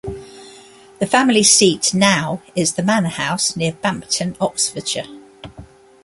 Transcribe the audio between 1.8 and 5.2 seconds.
now is The Manor House, near Bampton, Oxfordshire.